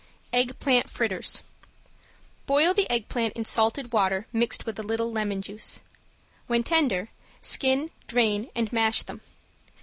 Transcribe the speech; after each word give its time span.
~EGGPLANT 0.33 0.89
FRITTERS~ 0.89 1.43
Boil 2.47 2.73
the 2.73 2.89
eggplant 2.89 3.33
in 3.33 3.45
salted 3.45 3.93
water 3.93 4.25
mixed 4.33 4.65
with 4.65 4.79
a 4.79 4.81
little 4.81 5.11
lemon 5.11 5.43
juice. 5.43 5.83
When 6.47 6.63
tender, 6.63 7.09
skin, 7.39 7.91
drain 8.07 8.49
and 8.55 8.73
mash 8.73 9.03
them. 9.03 9.21